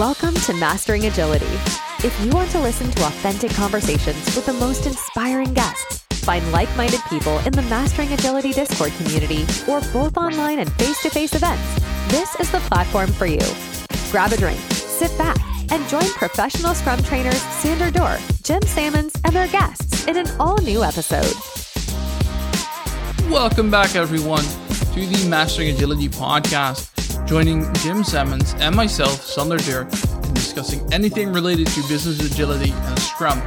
[0.00, 1.44] Welcome to Mastering Agility.
[2.02, 6.74] If you want to listen to authentic conversations with the most inspiring guests, find like
[6.74, 11.34] minded people in the Mastering Agility Discord community, or both online and face to face
[11.34, 11.62] events,
[12.08, 13.42] this is the platform for you.
[14.10, 15.36] Grab a drink, sit back,
[15.70, 20.56] and join professional Scrum trainers Sander Dur, Jim Sammons, and their guests in an all
[20.62, 21.34] new episode.
[23.30, 24.44] Welcome back, everyone,
[24.94, 26.89] to the Mastering Agility podcast.
[27.30, 32.98] Joining Jim Sammons and myself, Sander Dur, in discussing anything related to business agility and
[32.98, 33.40] Scrum.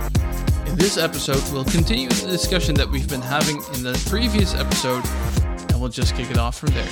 [0.66, 5.04] In this episode, we'll continue the discussion that we've been having in the previous episode,
[5.70, 6.88] and we'll just kick it off from there.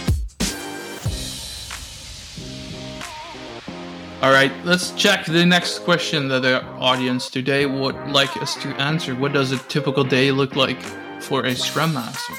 [4.21, 8.67] All right, let's check the next question that the audience today would like us to
[8.81, 9.15] answer.
[9.15, 10.81] What does a typical day look like
[11.21, 12.33] for a Scrum Master?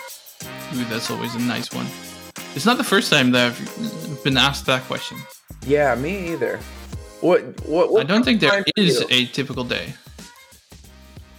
[0.74, 1.86] Ooh, that's always a nice one.
[2.54, 5.18] It's not the first time that I've been asked that question.
[5.66, 6.58] Yeah, me either.
[7.20, 7.42] What?
[7.66, 7.92] What?
[7.92, 9.06] what I don't think there is you?
[9.10, 9.94] a typical day.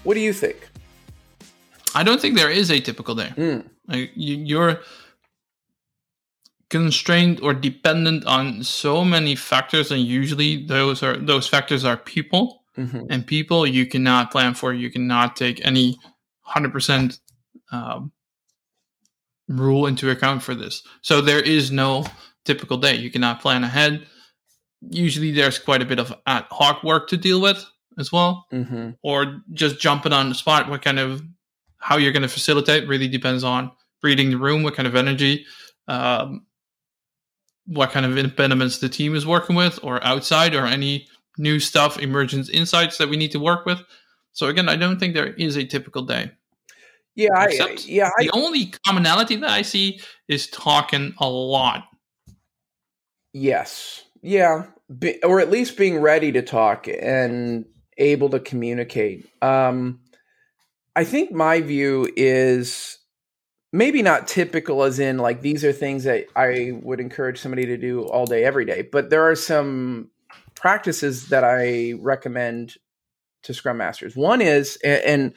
[0.03, 0.69] What do you think?
[1.95, 3.31] I don't think there is a typical day.
[3.35, 3.65] Mm.
[3.87, 4.79] Like you, you're
[6.69, 12.63] constrained or dependent on so many factors, and usually those are those factors are people,
[12.75, 14.73] hmm and people you cannot plan for.
[14.73, 15.97] You cannot take any
[16.41, 17.19] hundred percent
[17.71, 18.11] um,
[19.59, 20.83] rule into account for this.
[21.01, 22.05] So there is no
[22.45, 22.95] typical day.
[22.95, 24.05] You cannot plan ahead.
[24.81, 27.65] Usually, there's quite a bit of ad hoc work to deal with
[27.97, 31.21] as well hmm or just jumping on the spot what kind of
[31.77, 35.45] how you're going to facilitate really depends on reading the room what kind of energy
[35.87, 36.45] um,
[37.65, 41.07] what kind of impediments the team is working with or outside or any
[41.37, 43.81] new stuff emergent insights that we need to work with
[44.31, 46.31] so again i don't think there is a typical day
[47.15, 51.83] Yeah, I, yeah, I, the only commonality that i see is talking a lot
[53.33, 57.65] yes, yeah, Be, or at least being ready to talk and
[57.97, 59.27] able to communicate.
[59.41, 59.99] Um,
[60.95, 62.99] I think my view is
[63.71, 67.77] maybe not typical, as in like these are things that I would encourage somebody to
[67.77, 68.87] do all day, every day.
[68.91, 70.11] But there are some
[70.55, 72.75] practices that I recommend
[73.43, 74.15] to Scrum Masters.
[74.15, 75.33] One is, a- and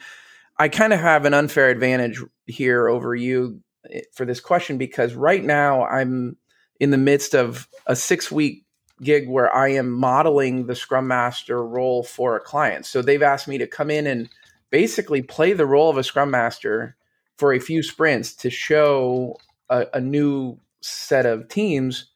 [0.59, 5.13] I kind of have an unfair advantage here over you eh, for this question because
[5.13, 6.37] right now I'm
[6.79, 8.65] in the midst of a six week
[9.01, 12.85] gig where I am modeling the Scrum Master role for a client.
[12.85, 14.29] So they've asked me to come in and
[14.69, 16.95] basically play the role of a Scrum Master
[17.37, 19.37] for a few sprints to show
[19.69, 22.07] a, a new set of teams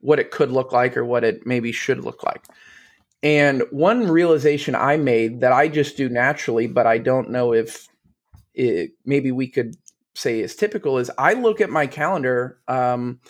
[0.00, 2.44] what it could look like or what it maybe should look like.
[3.22, 7.88] And one realization I made that I just do naturally, but I don't know if
[8.54, 9.76] it, maybe we could
[10.14, 13.20] say is typical is I look at my calendar um,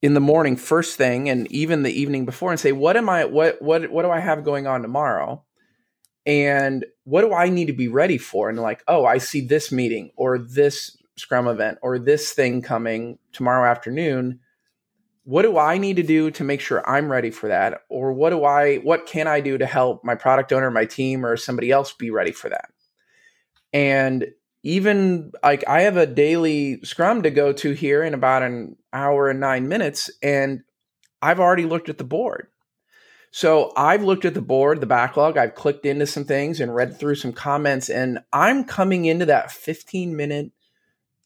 [0.00, 3.24] in the morning first thing and even the evening before and say what am I
[3.26, 5.44] what what what do I have going on tomorrow?
[6.24, 8.48] And what do I need to be ready for?
[8.48, 13.18] And like oh I see this meeting or this scrum event or this thing coming
[13.32, 14.40] tomorrow afternoon
[15.24, 17.82] what do I need to do to make sure I'm ready for that?
[17.88, 21.24] Or what do I what can I do to help my product owner, my team,
[21.24, 22.70] or somebody else be ready for that?
[23.72, 24.26] And
[24.64, 29.28] even like I have a daily scrum to go to here in about an hour
[29.28, 30.62] and nine minutes, and
[31.20, 32.48] I've already looked at the board.
[33.30, 36.98] So I've looked at the board, the backlog, I've clicked into some things and read
[36.98, 40.50] through some comments, and I'm coming into that 15 minute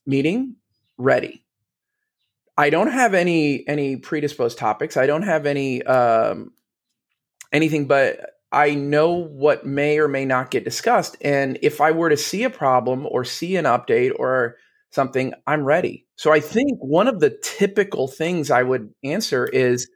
[0.06, 0.56] meeting
[0.98, 1.45] ready.
[2.56, 4.96] I don't have any any predisposed topics.
[4.96, 6.52] I don't have any um,
[7.52, 8.20] anything, but
[8.52, 11.16] I know what may or may not get discussed.
[11.20, 14.56] And if I were to see a problem or see an update or
[14.90, 16.06] something, I'm ready.
[16.16, 19.90] So I think one of the typical things I would answer is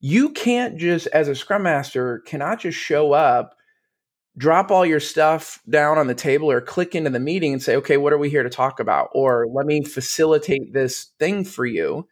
[0.00, 3.54] you can't just as a scrum master cannot just show up
[4.36, 7.76] drop all your stuff down on the table or click into the meeting and say,
[7.76, 9.10] okay, what are we here to talk about?
[9.12, 12.08] Or let me facilitate this thing for you.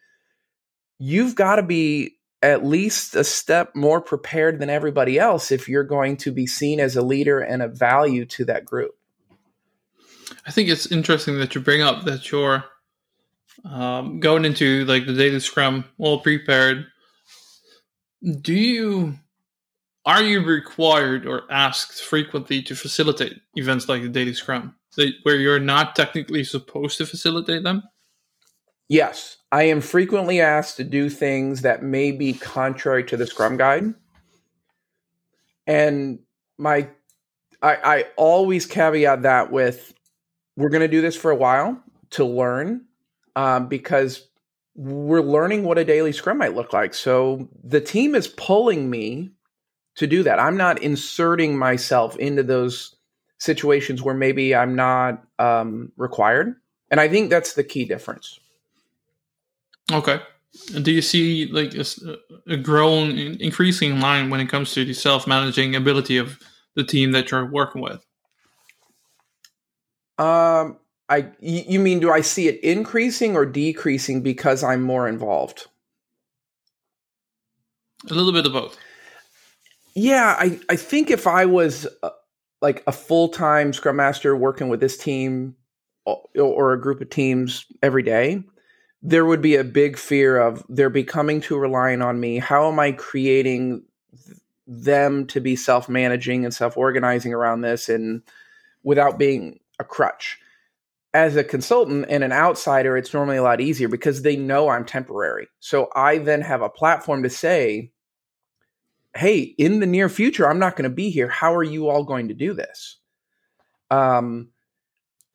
[0.98, 5.84] You've got to be at least a step more prepared than everybody else if you're
[5.84, 8.92] going to be seen as a leader and a value to that group.
[10.46, 12.64] I think it's interesting that you bring up that you're
[13.64, 16.86] um, going into like the daily scrum all prepared.
[18.40, 19.18] Do you
[20.04, 24.74] are you required or asked frequently to facilitate events like the daily scrum
[25.22, 27.82] where you're not technically supposed to facilitate them?
[28.88, 33.56] Yes, I am frequently asked to do things that may be contrary to the Scrum
[33.56, 33.94] Guide.
[35.66, 36.18] And
[36.58, 36.88] my
[37.62, 39.94] I, I always caveat that with
[40.56, 42.84] we're going to do this for a while to learn
[43.36, 44.28] um, because
[44.74, 46.92] we're learning what a daily scrum might look like.
[46.92, 49.30] So the team is pulling me
[49.96, 50.38] to do that.
[50.38, 52.94] I'm not inserting myself into those
[53.38, 56.54] situations where maybe I'm not um, required.
[56.90, 58.38] And I think that's the key difference.
[59.90, 60.20] Okay.
[60.82, 61.84] Do you see like a,
[62.46, 66.38] a growing, increasing line when it comes to the self-managing ability of
[66.76, 68.04] the team that you're working with?
[70.18, 70.78] Um,
[71.08, 75.66] I you mean do I see it increasing or decreasing because I'm more involved?
[78.10, 78.76] A little bit of both.
[79.94, 82.10] Yeah, I I think if I was uh,
[82.60, 85.56] like a full-time scrum master working with this team
[86.04, 88.42] or, a group of teams every day,
[89.02, 92.38] there would be a big fear of they're becoming too reliant on me.
[92.38, 93.84] How am I creating
[94.66, 98.22] them to be self-managing and self-organizing around this and
[98.82, 100.38] without being a crutch?
[101.14, 104.84] As a consultant and an outsider, it's normally a lot easier because they know I'm
[104.84, 105.48] temporary.
[105.60, 107.92] So I then have a platform to say,
[109.14, 111.28] hey, in the near future, I'm not going to be here.
[111.28, 112.98] How are you all going to do this?
[113.90, 114.48] Um,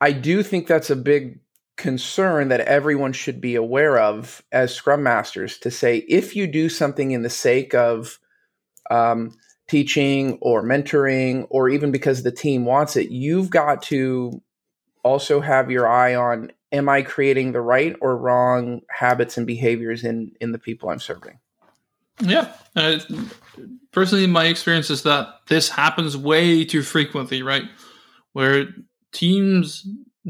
[0.00, 1.40] I do think that's a big
[1.76, 6.68] concern that everyone should be aware of as scrum masters to say if you do
[6.68, 8.18] something in the sake of
[8.90, 9.32] um,
[9.68, 14.42] teaching or mentoring or even because the team wants it you've got to
[15.04, 20.02] also have your eye on am i creating the right or wrong habits and behaviors
[20.02, 21.38] in in the people i'm serving
[22.20, 22.98] yeah uh,
[23.98, 27.64] personally my experience is that this happens way too frequently right?
[28.32, 28.68] Where
[29.10, 29.84] teams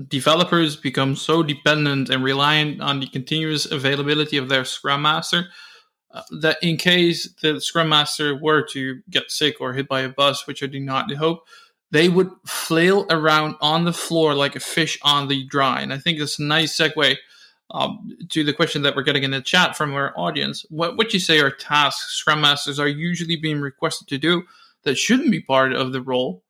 [0.09, 5.49] developers become so dependent and reliant on the continuous availability of their scrum master
[6.12, 10.09] uh, that in case the scrum master were to get sick or hit by a
[10.09, 11.41] bus which i do not hope
[11.91, 15.82] they would flail around on the floor like a fish on the dry.
[15.82, 17.17] And i think it's a nice segue
[17.70, 21.12] um, to the question that we're getting in the chat from our audience what would
[21.12, 24.43] you say are tasks scrum masters are usually being requested to do
[24.85, 26.43] that shouldn't be part of the role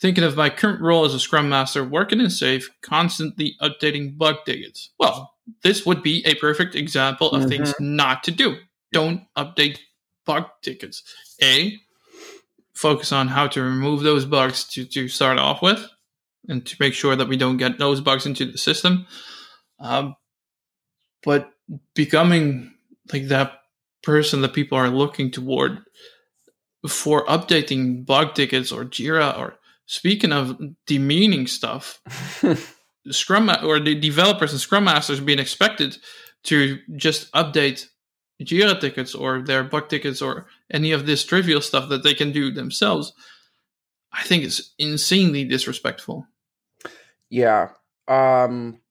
[0.00, 4.36] Thinking of my current role as a Scrum Master, working in SAFe, constantly updating bug
[4.46, 4.90] tickets.
[5.00, 5.34] Well,
[5.64, 7.48] this would be a perfect example of mm-hmm.
[7.48, 8.58] things not to do.
[8.92, 9.78] Don't update
[10.24, 11.02] bug tickets.
[11.42, 11.78] A,
[12.74, 15.84] focus on how to remove those bugs to, to start off with
[16.48, 19.04] and to make sure that we don't get those bugs into the system.
[19.78, 20.16] Um,
[21.22, 21.52] but
[21.94, 22.74] becoming
[23.12, 23.60] like that
[24.02, 25.80] person that people are looking toward
[26.86, 29.58] for updating bug tickets or Jira or
[29.90, 32.02] Speaking of demeaning stuff,
[33.10, 35.96] Scrum or the developers and Scrum Masters being expected
[36.42, 37.86] to just update
[38.42, 42.32] Jira tickets or their bug tickets or any of this trivial stuff that they can
[42.32, 43.14] do themselves,
[44.12, 46.26] I think it's insanely disrespectful.
[47.30, 47.70] Yeah.
[48.06, 48.82] Um,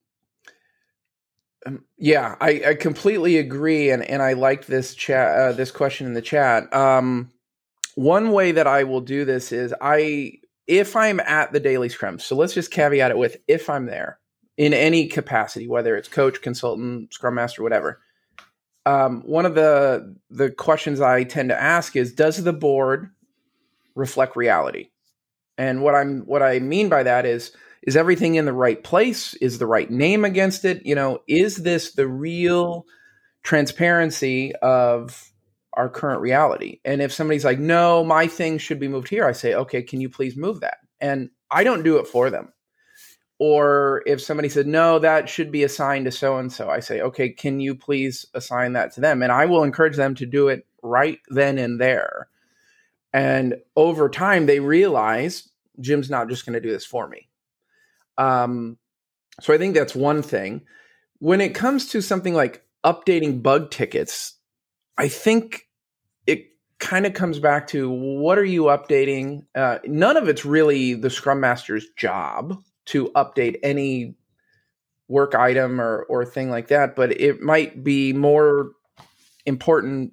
[1.66, 6.06] um yeah, I, I, completely agree, and, and I like this chat, uh, this question
[6.06, 6.72] in the chat.
[6.74, 7.30] Um,
[7.96, 10.34] one way that I will do this is I
[10.66, 14.20] if I'm at the daily scrum, so let's just caveat it with if I'm there
[14.56, 18.00] in any capacity, whether it's coach, consultant, scrum master, whatever.
[18.84, 23.10] Um, one of the the questions I tend to ask is, does the board
[23.94, 24.90] reflect reality?
[25.56, 27.52] And what I'm what I mean by that is,
[27.88, 29.32] is everything in the right place?
[29.34, 30.84] Is the right name against it?
[30.84, 32.84] You know, is this the real
[33.42, 35.32] transparency of
[35.72, 36.80] our current reality.
[36.84, 40.00] And if somebody's like, no, my thing should be moved here, I say, okay, can
[40.00, 40.78] you please move that?
[41.00, 42.52] And I don't do it for them.
[43.38, 47.00] Or if somebody said, no, that should be assigned to so and so, I say,
[47.00, 49.22] okay, can you please assign that to them?
[49.22, 52.28] And I will encourage them to do it right then and there.
[53.12, 55.48] And over time, they realize
[55.80, 57.27] Jim's not just going to do this for me.
[58.18, 58.76] Um,
[59.40, 60.62] so I think that's one thing.
[61.20, 64.34] When it comes to something like updating bug tickets,
[64.98, 65.68] I think
[66.26, 66.46] it
[66.78, 69.46] kind of comes back to what are you updating?
[69.54, 74.16] Uh, none of it's really the Scrum Master's job to update any
[75.08, 78.72] work item or or thing like that, but it might be more
[79.46, 80.12] important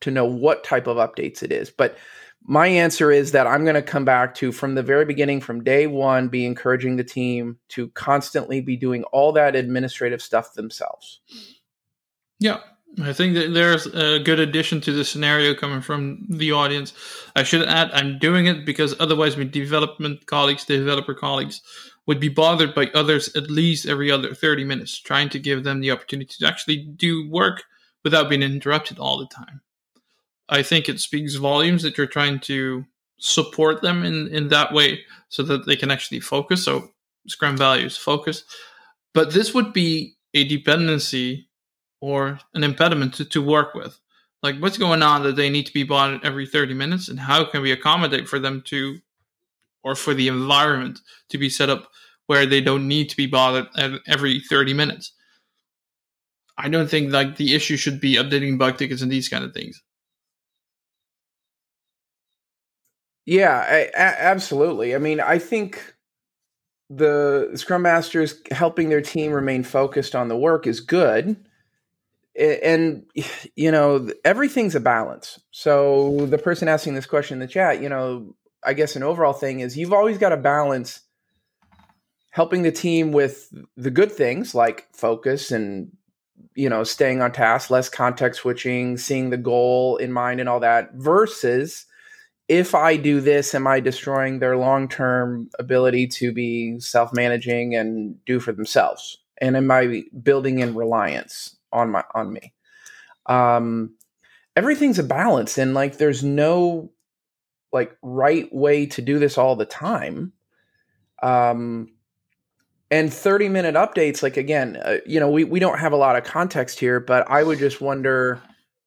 [0.00, 1.70] to know what type of updates it is.
[1.70, 1.96] But
[2.42, 5.62] my answer is that I'm going to come back to from the very beginning, from
[5.62, 11.20] day one, be encouraging the team to constantly be doing all that administrative stuff themselves.
[12.38, 12.60] Yeah,
[13.02, 16.92] I think that there's a good addition to the scenario coming from the audience.
[17.36, 21.60] I should add, I'm doing it because otherwise, my development colleagues, developer colleagues,
[22.06, 25.80] would be bothered by others at least every other 30 minutes, trying to give them
[25.80, 27.62] the opportunity to actually do work
[28.02, 29.60] without being interrupted all the time.
[30.50, 32.84] I think it speaks volumes that you're trying to
[33.18, 36.64] support them in, in that way so that they can actually focus.
[36.64, 36.90] So,
[37.26, 38.44] Scrum values focus.
[39.14, 41.48] But this would be a dependency
[42.00, 43.98] or an impediment to, to work with.
[44.42, 47.44] Like what's going on that they need to be bought every 30 minutes and how
[47.44, 48.98] can we accommodate for them to
[49.82, 51.90] or for the environment to be set up
[52.26, 53.66] where they don't need to be bothered
[54.06, 55.12] every 30 minutes.
[56.56, 59.52] I don't think like the issue should be updating bug tickets and these kind of
[59.52, 59.82] things.
[63.26, 64.94] Yeah, I, a- absolutely.
[64.94, 65.94] I mean, I think
[66.88, 71.36] the scrum masters helping their team remain focused on the work is good
[72.38, 73.04] and
[73.56, 77.88] you know everything's a balance so the person asking this question in the chat you
[77.88, 78.34] know
[78.64, 81.00] i guess an overall thing is you've always got to balance
[82.30, 85.90] helping the team with the good things like focus and
[86.54, 90.60] you know staying on task less context switching seeing the goal in mind and all
[90.60, 91.86] that versus
[92.50, 97.76] if I do this, am I destroying their long term ability to be self managing
[97.76, 99.18] and do for themselves?
[99.40, 102.52] And am I building in reliance on my on me?
[103.26, 103.94] Um,
[104.56, 106.90] everything's a balance, and like there's no
[107.72, 110.32] like right way to do this all the time.
[111.22, 111.92] Um,
[112.90, 116.16] and 30 minute updates, like again, uh, you know, we we don't have a lot
[116.16, 118.42] of context here, but I would just wonder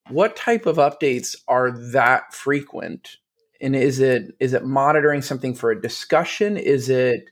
[0.10, 3.20] what type of updates are that frequent
[3.64, 6.58] and is it is it monitoring something for a discussion?
[6.58, 7.30] Is it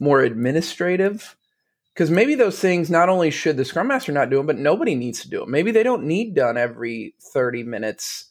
[0.00, 1.36] more administrative?
[1.92, 4.94] Because maybe those things not only should the scrum master not do them but nobody
[4.94, 8.30] needs to do them maybe they don't need done every 30 minutes.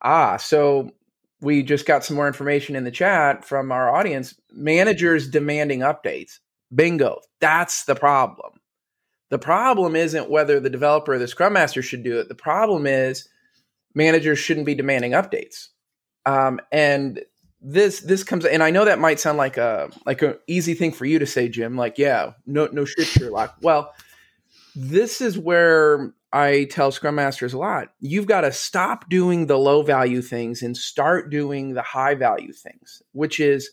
[0.00, 0.92] Ah so
[1.40, 4.34] we just got some more information in the chat from our audience.
[4.52, 6.38] Managers demanding updates.
[6.72, 7.18] Bingo.
[7.40, 8.60] That's the problem.
[9.30, 12.28] The problem isn't whether the developer or the scrum master should do it.
[12.28, 13.28] The problem is
[13.92, 15.68] managers shouldn't be demanding updates
[16.26, 17.20] um, and
[17.60, 20.92] this this comes and I know that might sound like a like an easy thing
[20.92, 21.76] for you to say, Jim.
[21.76, 23.56] Like, yeah, no no shit, Sherlock.
[23.62, 23.92] Well,
[24.74, 27.88] this is where I tell Scrum Masters a lot.
[28.00, 32.52] You've got to stop doing the low value things and start doing the high value
[32.52, 33.70] things, which is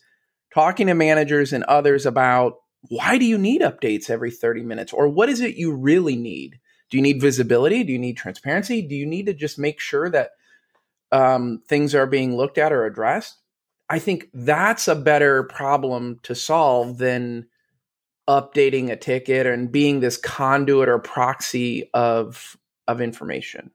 [0.54, 2.56] talking to managers and others about
[2.88, 6.58] why do you need updates every 30 minutes or what is it you really need?
[6.90, 7.84] Do you need visibility?
[7.84, 8.82] Do you need transparency?
[8.82, 10.30] Do you need to just make sure that
[11.12, 13.36] um, things are being looked at or addressed,
[13.88, 17.46] I think that's a better problem to solve than
[18.28, 23.70] updating a ticket and being this conduit or proxy of of information.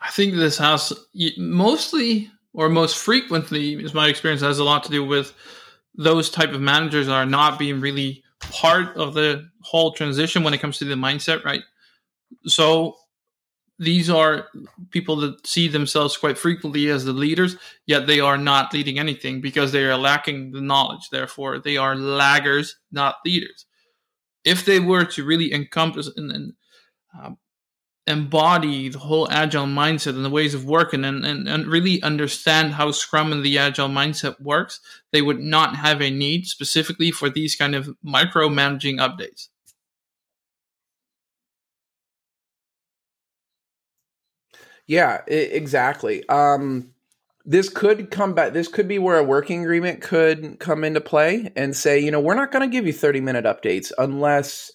[0.00, 0.92] I think this has
[1.36, 5.34] mostly or most frequently, is my experience, has a lot to do with
[5.94, 10.58] those type of managers are not being really part of the whole transition when it
[10.58, 11.62] comes to the mindset, right?
[12.46, 12.96] So
[13.78, 14.48] these are
[14.90, 17.56] people that see themselves quite frequently as the leaders,
[17.86, 21.10] yet they are not leading anything because they are lacking the knowledge.
[21.10, 23.66] Therefore, they are laggers, not leaders.
[24.44, 26.52] If they were to really encompass and, and
[27.18, 27.30] uh,
[28.06, 32.72] embody the whole agile mindset and the ways of working and, and, and really understand
[32.72, 34.80] how Scrum and the agile mindset works,
[35.12, 39.48] they would not have a need specifically for these kind of micromanaging updates.
[44.86, 46.26] Yeah, exactly.
[46.28, 46.92] Um,
[47.44, 48.52] this could come back.
[48.52, 52.20] This could be where a working agreement could come into play and say, you know,
[52.20, 54.72] we're not going to give you 30 minute updates unless,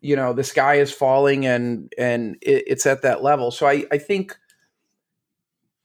[0.00, 3.50] you know, the sky is falling and and it, it's at that level.
[3.50, 4.36] So I, I think,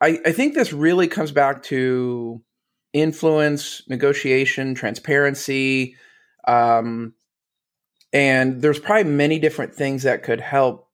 [0.02, 2.42] I, I think this really comes back to
[2.94, 5.96] influence, negotiation, transparency,
[6.48, 7.14] um,
[8.14, 10.87] and there's probably many different things that could help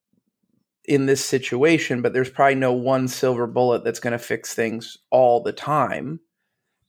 [0.86, 4.98] in this situation, but there's probably no one silver bullet that's going to fix things
[5.10, 6.20] all the time.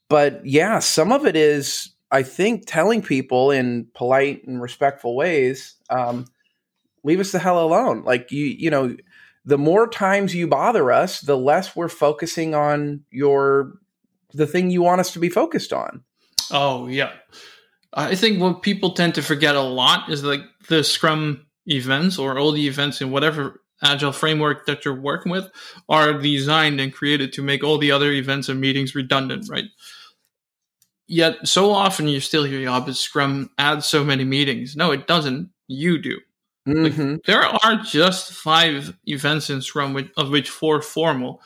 [0.08, 5.76] But yeah, some of it is, I think, telling people in polite and respectful ways,
[5.90, 6.26] um,
[7.04, 8.02] leave us the hell alone.
[8.02, 8.96] Like you, you know,
[9.44, 13.78] the more times you bother us, the less we're focusing on your
[14.32, 16.02] the thing you want us to be focused on.
[16.50, 17.12] Oh yeah,
[17.92, 22.38] I think what people tend to forget a lot is like the Scrum events or
[22.38, 25.50] all the events in whatever agile framework that you're working with
[25.88, 29.66] are designed and created to make all the other events and meetings redundant, right?
[31.06, 34.74] Yet so often you still hear, yeah, but Scrum adds so many meetings.
[34.74, 35.50] No, it doesn't.
[35.68, 36.18] You do.
[36.66, 37.12] Mm-hmm.
[37.12, 41.42] Like, there are just five events in Scrum, of which four formal,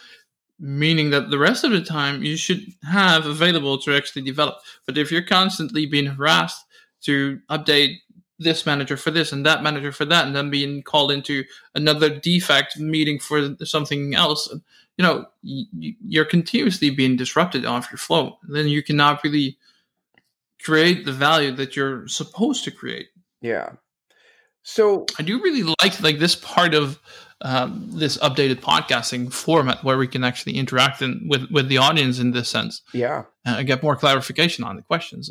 [0.61, 4.57] meaning that the rest of the time you should have available to actually develop.
[4.87, 6.64] But if you're constantly being harassed
[7.02, 7.97] to update
[8.38, 12.09] this manager for this and that manager for that, and then being called into another
[12.09, 14.52] defect meeting for something else.
[14.97, 18.38] You know, you're continuously being disrupted off your flow.
[18.49, 19.59] Then you cannot really
[20.62, 23.09] create the value that you're supposed to create.
[23.40, 23.71] Yeah.
[24.62, 27.00] So I do really like like this part of
[27.40, 32.18] um, this updated podcasting format where we can actually interact in, with with the audience
[32.18, 32.83] in this sense.
[32.92, 35.30] Yeah, and get more clarification on the questions.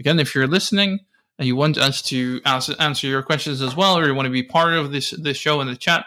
[0.00, 1.00] Again, if you're listening
[1.38, 4.32] and you want us to ask, answer your questions as well, or you want to
[4.32, 6.06] be part of this this show in the chat,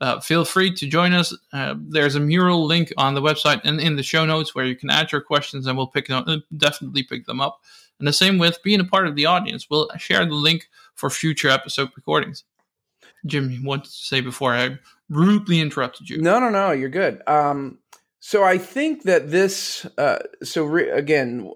[0.00, 1.36] uh, feel free to join us.
[1.52, 4.76] Uh, there's a mural link on the website and in the show notes where you
[4.76, 7.60] can add your questions, and we'll pick them, uh, definitely pick them up.
[7.98, 9.70] And the same with being a part of the audience.
[9.70, 12.44] We'll share the link for future episode recordings.
[13.24, 14.78] Jim, what to say before I
[15.08, 16.20] rudely interrupted you?
[16.20, 17.22] No, no, no, you're good.
[17.26, 17.78] Um,
[18.20, 21.50] so I think that this, uh, so re- again,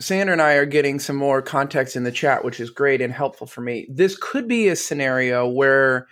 [0.00, 3.12] Sander and I are getting some more context in the chat, which is great and
[3.12, 3.86] helpful for me.
[3.90, 6.06] This could be a scenario where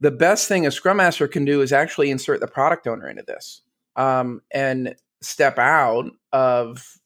[0.00, 3.22] the best thing a Scrum Master can do is actually insert the product owner into
[3.22, 3.62] this
[3.96, 6.98] um, and step out of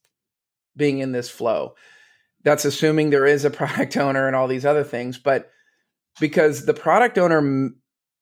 [0.76, 1.74] being in this flow.
[2.44, 5.50] That's assuming there is a product owner and all these other things, but
[6.20, 7.70] because the product owner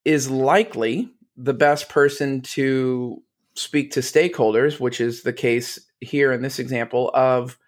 [0.04, 3.22] is likely the best person to
[3.54, 7.58] speak to stakeholders, which is the case here in this example of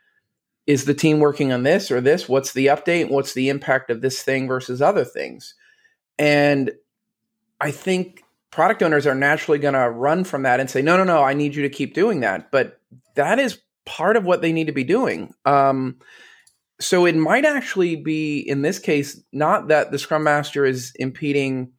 [0.67, 2.29] is the team working on this or this?
[2.29, 3.11] What's the update?
[3.11, 5.55] What's the impact of this thing versus other things?
[6.19, 6.73] And
[7.61, 11.05] I think product owners are naturally going to run from that and say, no, no,
[11.05, 12.51] no, I need you to keep doing that.
[12.51, 12.81] But
[13.15, 15.35] that is part of what they need to be doing.
[15.45, 15.97] Um,
[16.81, 21.73] so it might actually be in this case not that the scrum master is impeding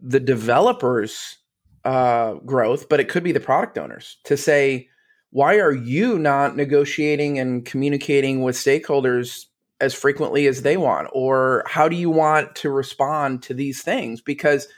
[0.00, 1.38] the developers
[1.84, 4.88] uh, growth but it could be the product owners to say
[5.34, 9.46] why are you not negotiating and communicating with stakeholders
[9.80, 14.20] as frequently as they want or how do you want to respond to these things
[14.20, 14.68] because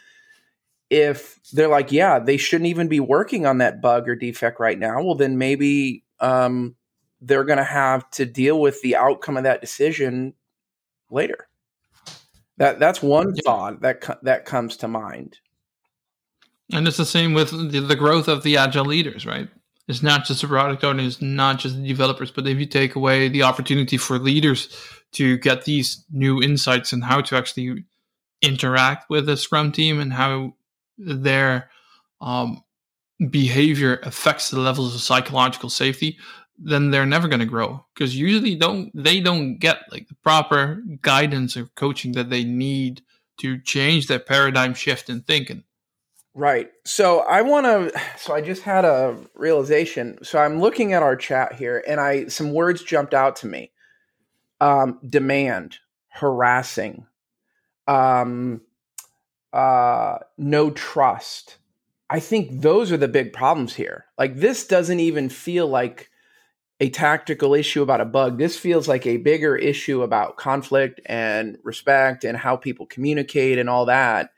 [0.88, 4.78] if they're like yeah they shouldn't even be working on that bug or defect right
[4.78, 6.74] now well then maybe um,
[7.20, 10.34] they're going to have to deal with the outcome of that decision
[11.10, 11.48] later.
[12.58, 15.38] That that's one thought that that comes to mind.
[16.72, 19.48] And it's the same with the, the growth of the agile leaders, right?
[19.88, 22.96] It's not just the product owners, it's not just the developers, but if you take
[22.96, 24.68] away the opportunity for leaders
[25.12, 27.84] to get these new insights and how to actually
[28.42, 30.54] interact with the Scrum team and how
[30.98, 31.70] their
[32.20, 32.62] um,
[33.30, 36.18] behavior affects the levels of psychological safety,
[36.58, 37.84] then they're never going to grow.
[37.94, 43.02] Because usually don't they don't get like the proper guidance or coaching that they need
[43.38, 45.62] to change their paradigm shift in thinking
[46.36, 46.70] right.
[46.84, 50.18] So i want to so i just had a realization.
[50.22, 53.72] So i'm looking at our chat here and i some words jumped out to me.
[54.60, 57.06] Um demand harassing
[57.88, 58.60] um
[59.52, 61.56] uh no trust.
[62.08, 64.04] I think those are the big problems here.
[64.16, 66.10] Like this doesn't even feel like
[66.78, 68.38] a tactical issue about a bug.
[68.38, 73.70] This feels like a bigger issue about conflict and respect and how people communicate and
[73.70, 74.30] all that.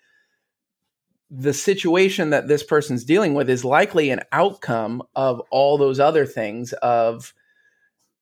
[1.31, 6.25] The situation that this person's dealing with is likely an outcome of all those other
[6.25, 7.35] things of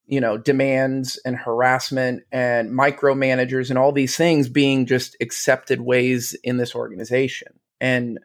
[0.07, 6.37] you know demands and harassment and micromanagers and all these things being just accepted ways
[6.43, 7.49] in this organization.
[7.81, 8.19] And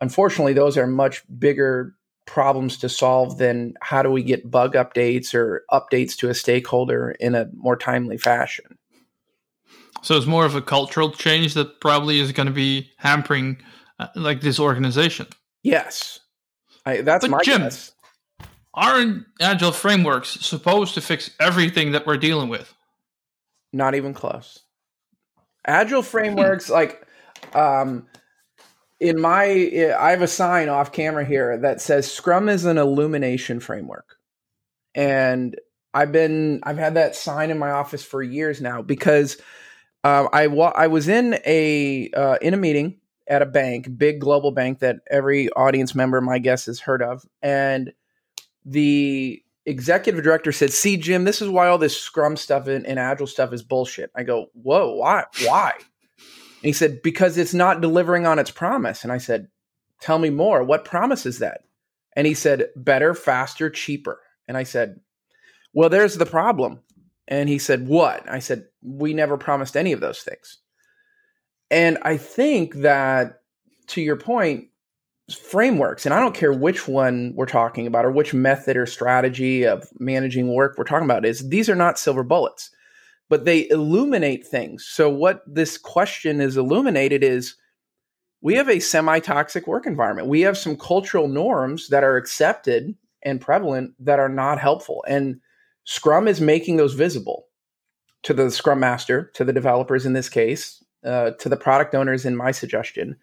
[0.00, 1.94] unfortunately those are much bigger
[2.26, 7.12] problems to solve than how do we get bug updates or updates to a stakeholder
[7.12, 8.78] in a more timely fashion.
[10.02, 13.58] So it's more of a cultural change that probably is going to be hampering
[13.98, 15.26] uh, like this organization.
[15.62, 16.20] Yes,
[16.84, 17.92] I, that's but my Jim, guess.
[18.74, 22.74] Aren't agile frameworks supposed to fix everything that we're dealing with?
[23.72, 24.60] Not even close.
[25.66, 27.06] Agile frameworks, like
[27.54, 28.06] um,
[29.00, 29.44] in my
[29.98, 34.16] i have a sign off camera here that says scrum is an illumination framework
[34.94, 35.56] and
[35.92, 39.36] i've been i've had that sign in my office for years now because
[40.04, 44.20] uh, i wa- i was in a uh, in a meeting at a bank big
[44.20, 47.92] global bank that every audience member my guess has heard of and
[48.64, 52.98] the executive director said see jim this is why all this scrum stuff and, and
[52.98, 55.72] agile stuff is bullshit i go whoa why why
[56.66, 59.04] and he said, Because it's not delivering on its promise.
[59.04, 59.48] And I said,
[60.00, 60.64] Tell me more.
[60.64, 61.60] What promise is that?
[62.14, 64.20] And he said, Better, faster, cheaper.
[64.48, 65.00] And I said,
[65.72, 66.80] Well, there's the problem.
[67.28, 68.28] And he said, What?
[68.28, 70.58] I said, We never promised any of those things.
[71.70, 73.40] And I think that,
[73.88, 74.68] to your point,
[75.32, 79.64] frameworks, and I don't care which one we're talking about or which method or strategy
[79.64, 82.70] of managing work we're talking about, is these are not silver bullets
[83.28, 84.86] but they illuminate things.
[84.86, 87.56] So, what this question is illuminated is
[88.40, 90.28] we have a semi toxic work environment.
[90.28, 95.04] We have some cultural norms that are accepted and prevalent that are not helpful.
[95.08, 95.40] And
[95.84, 97.46] Scrum is making those visible
[98.22, 102.24] to the Scrum Master, to the developers in this case, uh, to the product owners
[102.26, 103.16] in my suggestion.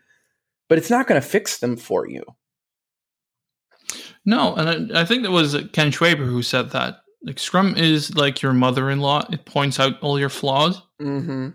[0.69, 2.23] but it's not going to fix them for you.
[4.25, 6.97] No, and I, I think it was Ken Schwaber who said that.
[7.25, 11.49] Like Scrum is like your mother-in-law; it points out all your flaws, Mm-hmm.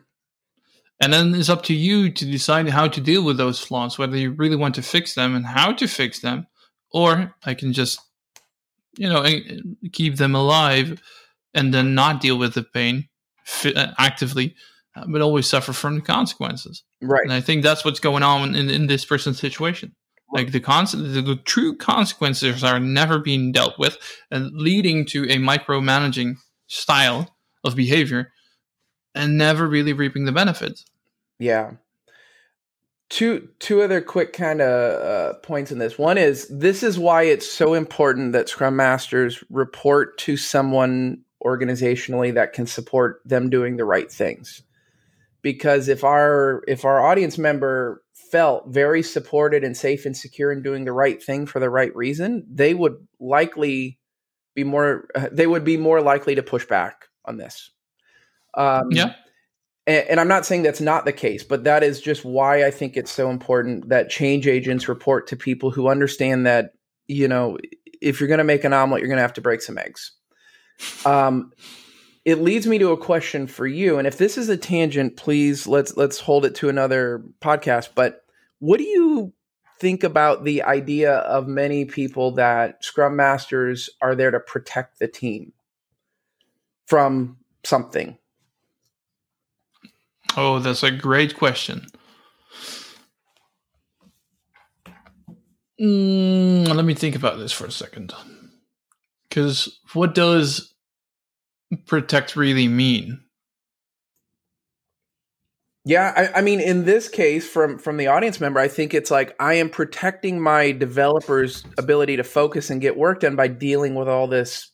[1.01, 4.17] and then it's up to you to decide how to deal with those flaws, whether
[4.17, 6.47] you really want to fix them and how to fix them,
[6.91, 8.01] or I can just,
[8.97, 9.41] you know, eh,
[9.93, 11.01] keep them alive
[11.55, 13.09] and then not deal with the pain
[13.65, 14.55] uh, actively, uh,
[15.07, 16.83] but always suffer from the consequences.
[17.01, 17.23] Right.
[17.25, 19.95] And I think that's what's going on in, in this person's situation.
[20.33, 23.97] Like the, cons- the, the true consequences are never being dealt with
[24.31, 27.35] and leading to a micromanaging style
[27.65, 28.31] of behavior
[29.15, 30.85] and never really reaping the benefits.
[31.39, 31.73] Yeah.
[33.09, 35.99] Two two other quick kind of uh, points in this.
[35.99, 42.35] One is this is why it's so important that Scrum Masters report to someone organizationally
[42.35, 44.63] that can support them doing the right things.
[45.49, 50.63] Because if our if our audience member felt very supported and safe and secure in
[50.63, 53.99] doing the right thing for the right reason, they would likely
[54.55, 57.71] be more uh, they would be more likely to push back on this.
[58.53, 59.15] Um, Yeah.
[59.87, 62.71] and, and I'm not saying that's not the case, but that is just why I
[62.71, 66.73] think it's so important that change agents report to people who understand that
[67.07, 67.57] you know
[68.03, 70.13] if you're going to make an omelet, you're going to have to break some eggs.
[71.07, 71.53] Um,
[72.29, 75.67] it leads me to a question for you, and if this is a tangent, please
[75.67, 77.89] let's let's hold it to another podcast.
[77.95, 78.23] But
[78.59, 79.33] what do you
[79.81, 85.09] think about the idea of many people that Scrum Masters are there to protect the
[85.09, 85.55] team
[86.85, 88.19] from something?
[90.37, 91.87] Oh, that's a great question.
[95.81, 98.13] Mm, let me think about this for a second.
[99.31, 100.75] Because what does
[101.87, 103.21] protect really mean?
[105.85, 109.11] Yeah, I, I mean, in this case, from from the audience member, I think it's
[109.11, 113.95] like I am protecting my developer's ability to focus and get work done by dealing
[113.95, 114.71] with all this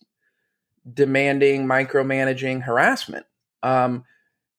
[0.92, 3.26] demanding, micromanaging harassment.
[3.62, 4.04] Um,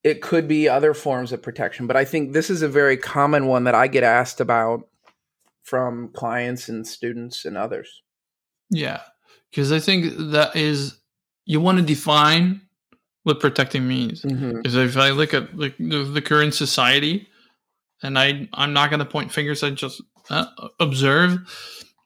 [0.03, 3.47] it could be other forms of protection, but I think this is a very common
[3.47, 4.87] one that I get asked about
[5.63, 8.01] from clients and students and others.
[8.69, 9.01] Yeah,
[9.49, 10.97] because I think that is
[11.45, 12.61] you want to define
[13.23, 14.21] what protecting means.
[14.21, 14.57] Mm-hmm.
[14.57, 17.27] Because if I look at like the, the current society,
[18.03, 19.63] and I I'm not going to point fingers.
[19.63, 20.45] I just uh,
[20.79, 21.39] observe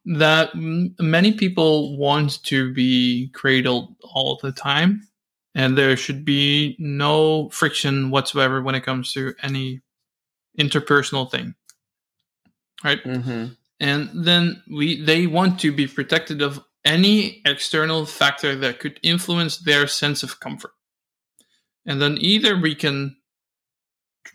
[0.06, 5.02] that m- many people want to be cradled all the time,
[5.56, 9.82] and there should be no friction whatsoever when it comes to any
[10.58, 11.56] interpersonal thing,
[12.84, 13.04] right?
[13.04, 13.54] Mm-hmm.
[13.80, 19.58] and then we they want to be protected of any external factor that could influence
[19.58, 20.72] their sense of comfort.
[21.86, 23.16] And then either we can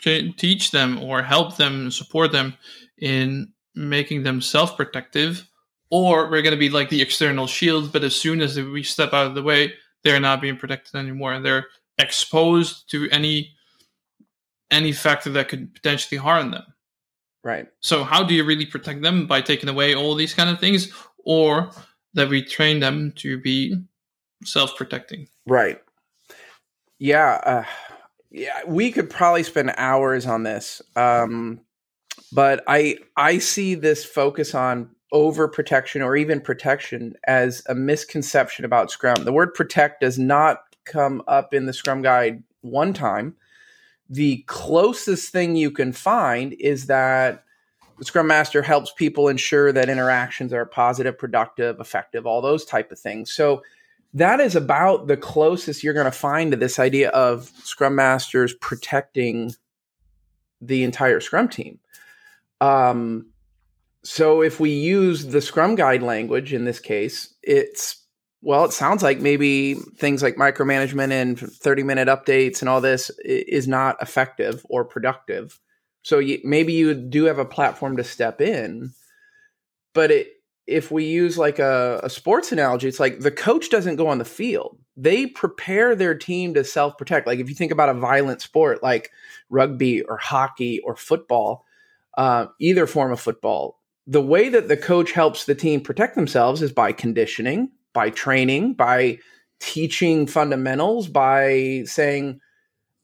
[0.00, 2.54] t- teach them or help them support them
[2.98, 5.48] in making them self-protective
[5.90, 9.12] or we're going to be like the external shield but as soon as we step
[9.12, 9.72] out of the way
[10.04, 11.66] they're not being protected anymore and they're
[11.98, 13.50] exposed to any
[14.70, 16.64] any factor that could potentially harm them.
[17.42, 17.66] Right.
[17.80, 19.26] so how do you really protect them?
[19.26, 20.90] By taking away all these kind of things,
[21.26, 21.70] or
[22.14, 23.76] that we train them to be
[24.44, 25.28] self-protecting?
[25.46, 25.80] Right.
[26.98, 27.40] Yeah.
[27.44, 27.64] Uh,
[28.30, 28.60] yeah.
[28.66, 30.80] We could probably spend hours on this.
[30.96, 31.60] Um,
[32.32, 38.90] but I I see this focus on overprotection or even protection as a misconception about
[38.90, 39.24] Scrum.
[39.24, 43.36] The word protect does not come up in the Scrum guide one time.
[44.10, 47.44] The closest thing you can find is that
[47.98, 52.90] the Scrum Master helps people ensure that interactions are positive, productive, effective, all those type
[52.90, 53.32] of things.
[53.32, 53.62] So
[54.14, 58.54] that is about the closest you're going to find to this idea of Scrum Masters
[58.54, 59.54] protecting
[60.60, 61.78] the entire Scrum team.
[62.60, 63.26] Um,
[64.02, 68.00] so if we use the Scrum Guide language in this case, it's
[68.44, 73.10] well, it sounds like maybe things like micromanagement and 30 minute updates and all this
[73.24, 75.58] is not effective or productive.
[76.04, 78.92] So you, maybe you do have a platform to step in,
[79.94, 80.28] but it,
[80.66, 84.18] if we use like a, a sports analogy, it's like the coach doesn't go on
[84.18, 84.78] the field.
[84.96, 87.26] They prepare their team to self protect.
[87.26, 89.10] Like if you think about a violent sport like
[89.50, 91.64] rugby or hockey or football,
[92.16, 96.60] uh, either form of football, the way that the coach helps the team protect themselves
[96.62, 99.18] is by conditioning, by training, by
[99.58, 102.40] teaching fundamentals, by saying,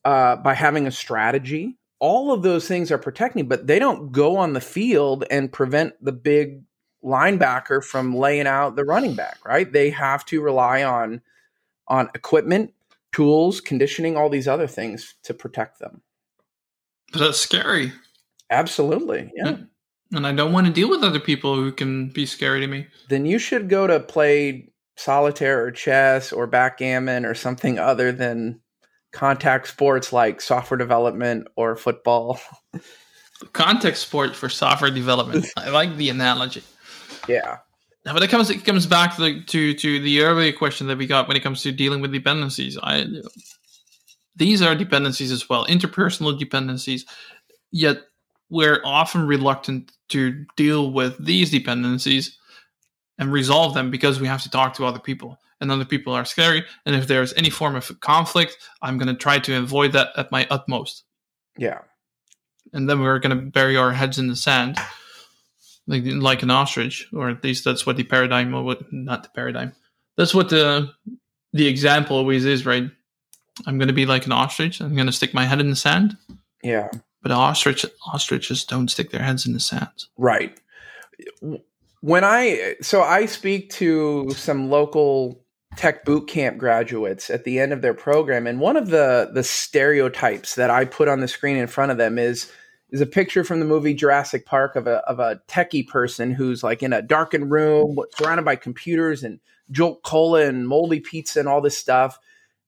[0.05, 1.79] uh, by having a strategy.
[2.01, 5.95] All of those things are protecting, but they don't go on the field and prevent
[6.05, 6.63] the big
[7.05, 9.71] linebacker from laying out the running back, right?
[9.71, 11.21] They have to rely on
[11.89, 12.73] on equipment,
[13.13, 16.03] tools, conditioning, all these other things to protect them.
[17.13, 17.93] But that's scary.
[18.49, 19.31] Absolutely.
[19.35, 19.57] Yeah.
[20.13, 22.87] and I don't want to deal with other people who can be scary to me.
[23.09, 28.61] Then you should go to play solitaire or chess or backgammon or something other than
[29.13, 32.41] contact sports like software development or football.
[33.53, 35.47] Contact sport for software development.
[35.57, 36.63] I like the analogy.
[37.29, 37.59] Yeah.
[38.05, 40.99] Now, but it comes it comes back to the, to to the earlier question that
[40.99, 42.79] we got when it comes to dealing with dependencies.
[42.83, 43.07] I
[44.37, 47.05] these are dependencies as well, interpersonal dependencies.
[47.73, 47.99] Yet
[48.49, 52.39] we're often reluctant to deal with these dependencies
[53.19, 56.25] and resolve them because we have to talk to other people and other people are
[56.25, 60.09] scary and if there's any form of conflict i'm going to try to avoid that
[60.17, 61.05] at my utmost
[61.59, 61.79] Yeah.
[62.73, 64.77] and then we're going to bury our heads in the sand
[65.87, 69.29] like like an ostrich or at least that's what the paradigm or what not the
[69.31, 69.73] paradigm
[70.17, 70.91] that's what the
[71.53, 72.85] the example always is right
[73.67, 75.77] i'm going to be like an ostrich i'm going to stick my head in the
[75.77, 76.17] sand
[76.63, 76.89] Yeah.
[77.23, 80.57] but ostrich ostriches don't stick their heads in the sand Right.
[82.03, 85.45] When I so I speak to some local
[85.77, 89.45] tech boot camp graduates at the end of their program and one of the the
[89.45, 92.51] stereotypes that I put on the screen in front of them is
[92.91, 96.65] is a picture from the movie Jurassic Park of a of a techie person who's
[96.65, 99.39] like in a darkened room surrounded by computers and
[99.71, 102.19] Jolt Cola and moldy pizza and all this stuff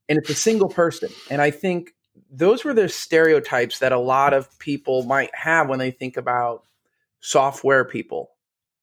[0.09, 1.11] and it's a single person.
[1.31, 1.95] And I think
[2.31, 6.65] those were the stereotypes that a lot of people might have when they think about
[7.21, 8.31] software people.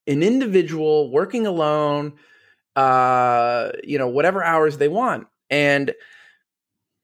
[0.07, 2.13] An individual working alone
[2.79, 5.27] uh you know whatever hours they want.
[5.49, 5.93] And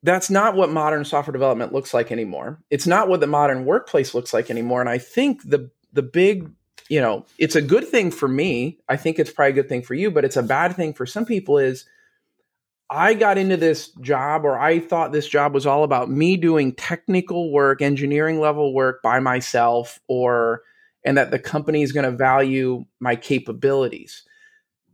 [0.04, 2.62] that's not what modern software development looks like anymore.
[2.70, 4.82] It's not what the modern workplace looks like anymore.
[4.82, 6.52] And i think the the big
[6.90, 8.78] you know it's a good thing for me.
[8.88, 11.06] I think it's probably a good thing for you but it's a bad thing for
[11.06, 11.86] some people is
[12.90, 16.72] i got into this job or i thought this job was all about me doing
[16.72, 20.62] technical work engineering level work by myself or
[21.06, 24.24] and that the company is going to value my capabilities.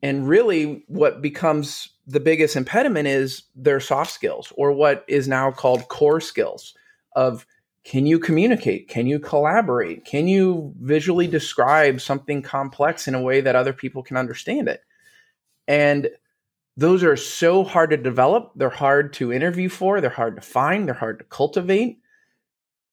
[0.03, 5.51] And really, what becomes the biggest impediment is their soft skills, or what is now
[5.51, 6.73] called core skills
[7.15, 7.45] of
[7.83, 8.87] can you communicate?
[8.87, 10.05] Can you collaborate?
[10.05, 14.81] Can you visually describe something complex in a way that other people can understand it?
[15.67, 16.09] And
[16.77, 18.51] those are so hard to develop.
[18.55, 19.99] They're hard to interview for.
[19.99, 20.87] They're hard to find.
[20.87, 21.99] They're hard to cultivate.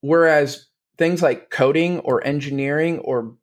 [0.01, 0.67] Whereas
[0.97, 3.35] things like coding or engineering or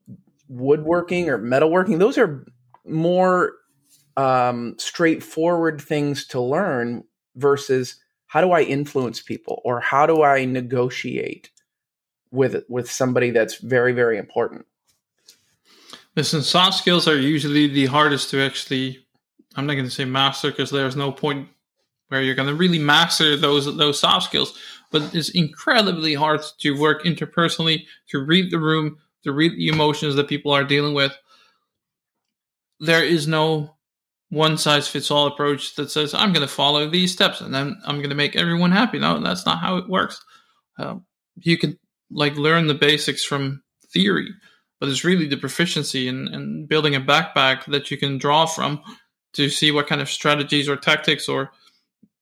[0.48, 2.46] woodworking or metalworking those are
[2.88, 3.54] more
[4.18, 7.04] um, straightforward things to learn
[7.36, 7.96] versus
[8.28, 11.52] how do i influence people or how do i negotiate
[12.32, 14.66] with with somebody that's very very important
[16.16, 19.06] listen soft skills are usually the hardest to actually
[19.56, 21.48] i'm not going to say master because there's no point
[22.08, 24.58] where you're going to really master those those soft skills
[24.96, 30.16] but it's incredibly hard to work interpersonally, to read the room, to read the emotions
[30.16, 31.12] that people are dealing with.
[32.80, 33.76] There is no
[34.30, 37.80] one size fits all approach that says, I'm going to follow these steps and then
[37.86, 39.00] I'm going to make everyone happy.
[39.00, 40.24] No, that's not how it works.
[40.78, 40.96] Uh,
[41.38, 41.78] you can
[42.12, 44.30] like learn the basics from theory,
[44.80, 48.82] but it's really the proficiency and in building a backpack that you can draw from
[49.34, 51.52] to see what kind of strategies or tactics or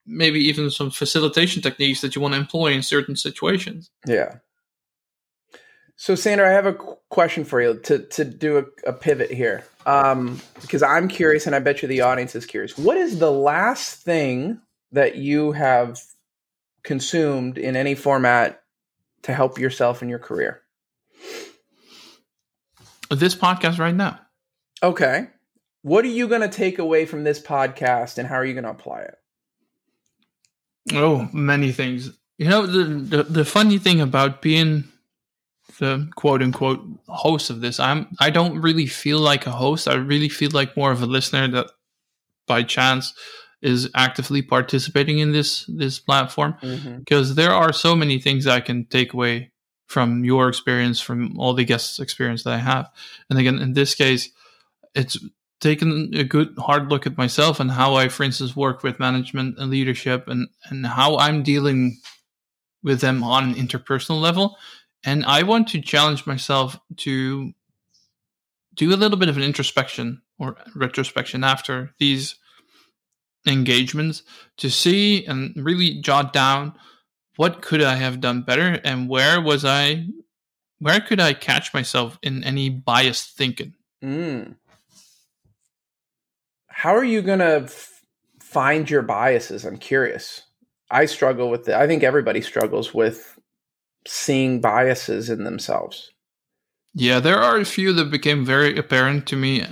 [0.05, 3.89] maybe even some facilitation techniques that you want to employ in certain situations.
[4.05, 4.35] Yeah.
[5.95, 9.63] So, Sander, I have a question for you to, to do a, a pivot here
[9.85, 12.77] um, because I'm curious, and I bet you the audience is curious.
[12.77, 14.59] What is the last thing
[14.91, 16.01] that you have
[16.83, 18.63] consumed in any format
[19.23, 20.61] to help yourself in your career?
[23.09, 24.19] This podcast right now.
[24.81, 25.27] Okay.
[25.83, 28.63] What are you going to take away from this podcast and how are you going
[28.63, 29.15] to apply it?
[30.93, 32.11] Oh, many things.
[32.37, 34.85] You know, the, the the funny thing about being
[35.79, 39.87] the quote unquote host of this, I'm I don't really feel like a host.
[39.87, 41.67] I really feel like more of a listener that
[42.47, 43.13] by chance
[43.61, 47.35] is actively participating in this this platform because mm-hmm.
[47.35, 49.51] there are so many things I can take away
[49.87, 52.89] from your experience, from all the guests' experience that I have.
[53.29, 54.29] And again, in this case,
[54.95, 55.17] it's
[55.61, 59.57] taken a good hard look at myself and how I, for instance, work with management
[59.57, 61.99] and leadership and, and how I'm dealing
[62.83, 64.57] with them on an interpersonal level.
[65.05, 67.53] And I want to challenge myself to
[68.75, 72.35] do a little bit of an introspection or retrospection after these
[73.45, 74.23] engagements
[74.57, 76.73] to see and really jot down
[77.35, 80.07] what could I have done better and where was I
[80.79, 83.73] where could I catch myself in any biased thinking.
[84.03, 84.55] Mm
[86.83, 88.01] how are you going to f-
[88.41, 89.63] find your biases?
[89.63, 90.41] I'm curious.
[90.91, 91.75] I struggle with it.
[91.75, 93.32] I think everybody struggles with
[94.07, 96.11] seeing biases in themselves.
[96.93, 99.65] Yeah, there are a few that became very apparent to me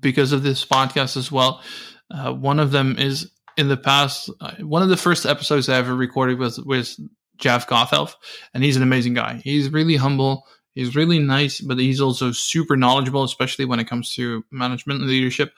[0.00, 1.62] because of this podcast as well.
[2.10, 5.76] Uh, one of them is in the past, uh, one of the first episodes I
[5.76, 6.96] ever recorded was with
[7.36, 8.14] Jeff Gothelf,
[8.54, 9.40] and he's an amazing guy.
[9.44, 14.14] He's really humble, he's really nice, but he's also super knowledgeable, especially when it comes
[14.14, 15.52] to management and leadership.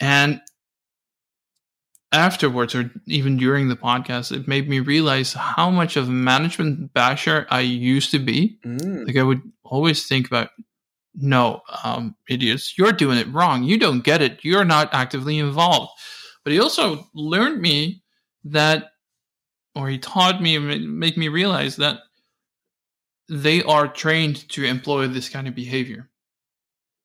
[0.00, 0.40] And
[2.12, 6.92] afterwards, or even during the podcast, it made me realize how much of a management
[6.94, 8.58] basher I used to be.
[8.64, 9.06] Mm.
[9.06, 10.50] Like I would always think about,
[11.14, 13.62] no, um, idiots, you're doing it wrong.
[13.64, 14.38] You don't get it.
[14.42, 15.92] You're not actively involved.
[16.44, 18.02] But he also learned me
[18.44, 18.92] that,
[19.74, 21.98] or he taught me, make me realize that
[23.28, 26.08] they are trained to employ this kind of behavior.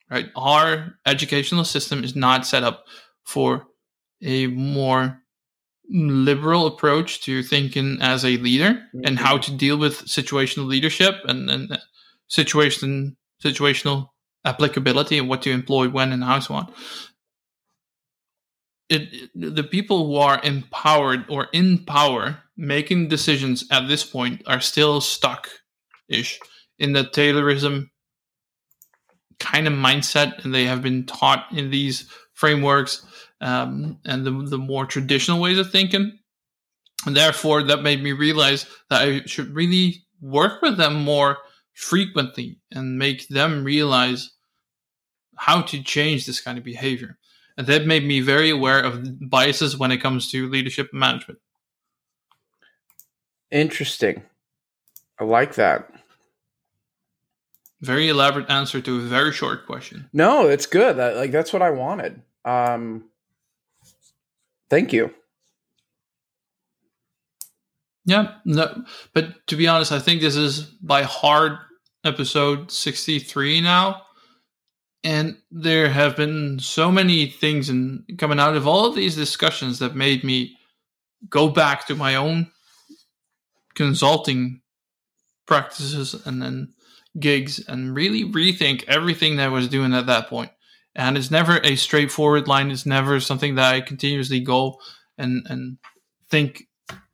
[0.10, 0.30] Right?
[0.36, 2.86] Our educational system is not set up
[3.26, 3.68] for
[4.24, 5.20] a more
[5.90, 9.02] liberal approach to thinking as a leader mm-hmm.
[9.04, 11.78] and how to deal with situational leadership and, and
[12.28, 14.10] situation situational
[14.46, 16.74] applicability and what to employ when and how so on.
[18.90, 24.60] It, the people who are empowered or in power making decisions at this point are
[24.60, 25.50] still stuck
[26.08, 26.40] ish
[26.78, 27.90] in the Taylorism
[29.40, 33.06] kind of mindset and they have been taught in these frameworks
[33.44, 36.18] um, and the, the more traditional ways of thinking.
[37.06, 41.38] And therefore, that made me realize that I should really work with them more
[41.74, 44.32] frequently and make them realize
[45.36, 47.18] how to change this kind of behavior.
[47.58, 51.40] And that made me very aware of biases when it comes to leadership and management.
[53.52, 54.24] Interesting.
[55.20, 55.92] I like that.
[57.82, 60.10] Very elaborate answer to a very short question.
[60.14, 60.96] No, it's good.
[60.96, 62.22] That, like that's what I wanted.
[62.46, 63.04] Um,
[64.74, 65.14] Thank you.
[68.06, 68.84] Yeah, no,
[69.14, 71.60] but to be honest, I think this is by hard
[72.04, 74.02] episode 63 now.
[75.04, 79.78] And there have been so many things and coming out of all of these discussions
[79.78, 80.58] that made me
[81.30, 82.50] go back to my own
[83.76, 84.62] consulting
[85.46, 86.74] practices and then
[87.20, 90.50] gigs and really rethink everything that I was doing at that point
[90.96, 92.72] and it's never a straightforward line.
[92.72, 94.80] It's never something that I continuously go
[95.18, 95.78] and and
[96.30, 96.68] think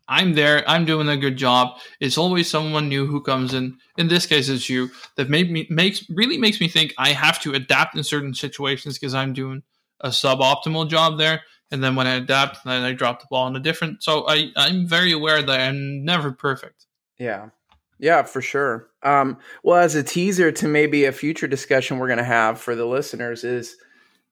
[0.10, 1.78] I'm there, I'm doing a good job.
[2.00, 3.78] It's always someone new who comes in.
[3.96, 7.40] In this case, it's you that made me makes really makes me think I have
[7.42, 9.62] to adapt in certain situations because I'm doing
[10.02, 11.44] a suboptimal job there.
[11.72, 14.02] And then when I adapt, then I drop the ball on a different.
[14.02, 16.88] So I I'm very aware that I'm never perfect.
[17.20, 17.50] Yeah.
[18.00, 18.90] Yeah, for sure.
[19.04, 22.76] Um, well, as a teaser to maybe a future discussion we're going to have for
[22.76, 23.76] the listeners is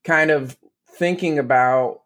[0.04, 0.58] kind of
[0.98, 2.02] thinking about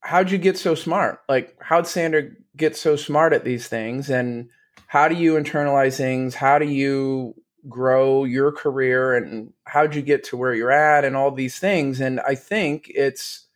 [0.00, 1.20] how'd you get so smart?
[1.28, 4.10] Like, how'd Sander get so smart at these things?
[4.10, 4.48] And
[4.88, 6.34] how do you internalize things?
[6.34, 7.34] How do you
[7.68, 9.14] grow your career?
[9.14, 11.04] And how'd you get to where you're at?
[11.04, 12.00] And all these things.
[12.00, 13.46] And I think it's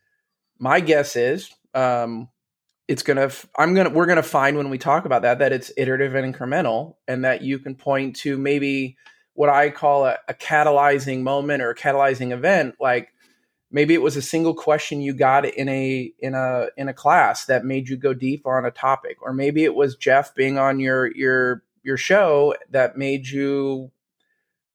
[0.58, 2.28] my guess is um,
[2.88, 6.14] it's gonna i'm gonna we're gonna find when we talk about that that it's iterative
[6.14, 8.96] and incremental and that you can point to maybe
[9.34, 13.12] what i call a, a catalyzing moment or a catalyzing event like
[13.70, 17.46] maybe it was a single question you got in a in a in a class
[17.46, 20.78] that made you go deep on a topic or maybe it was jeff being on
[20.78, 23.90] your your your show that made you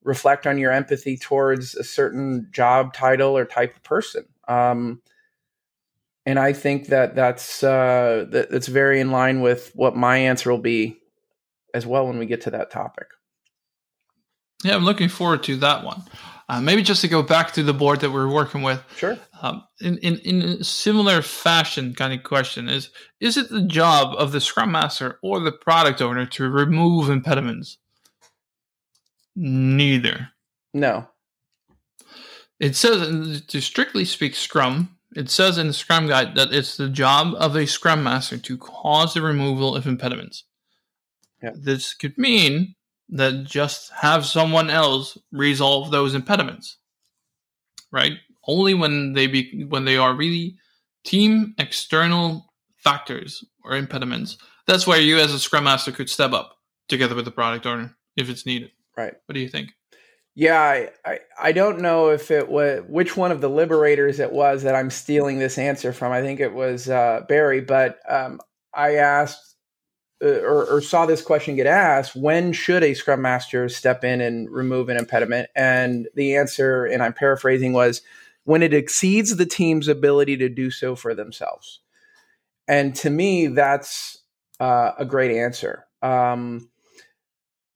[0.04, 4.24] reflect on your empathy towards a certain job title or type of person.
[4.48, 5.00] Um,
[6.24, 10.50] and I think that that's uh, that, that's very in line with what my answer
[10.50, 10.98] will be
[11.74, 13.08] as well when we get to that topic.
[14.62, 16.02] Yeah, I'm looking forward to that one.
[16.48, 18.82] Uh, maybe just to go back to the board that we're working with.
[18.96, 19.16] Sure.
[19.40, 24.14] Um, in, in in a similar fashion, kind of question is: Is it the job
[24.16, 27.78] of the Scrum Master or the product owner to remove impediments?
[29.34, 30.28] Neither.
[30.74, 31.08] No.
[32.60, 36.88] It says to strictly speak Scrum, it says in the Scrum Guide that it's the
[36.88, 40.44] job of a Scrum Master to cause the removal of impediments.
[41.42, 41.54] Yep.
[41.58, 42.74] This could mean
[43.08, 46.78] that just have someone else resolve those impediments,
[47.90, 48.12] right?
[48.46, 50.56] Only when they be when they are really
[51.04, 54.38] team external factors or impediments.
[54.66, 56.56] That's where you, as a Scrum Master, could step up
[56.88, 58.70] together with the product owner if it's needed.
[58.96, 59.14] Right.
[59.26, 59.70] What do you think?
[60.34, 64.32] Yeah, I, I, I don't know if it was which one of the liberators it
[64.32, 66.10] was that I'm stealing this answer from.
[66.12, 68.40] I think it was uh, Barry, but um,
[68.72, 69.56] I asked
[70.24, 74.22] uh, or, or, saw this question get asked: When should a scrum master step in
[74.22, 75.50] and remove an impediment?
[75.54, 78.00] And the answer, and I'm paraphrasing, was
[78.44, 81.80] when it exceeds the team's ability to do so for themselves.
[82.66, 84.22] And to me, that's
[84.60, 85.86] uh, a great answer.
[86.00, 86.70] Um,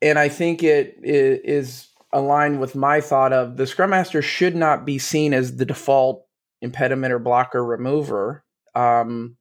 [0.00, 4.84] and I think it is aligned with my thought of the Scrum Master should not
[4.84, 6.26] be seen as the default
[6.62, 8.44] impediment or blocker remover.
[8.74, 9.36] Um,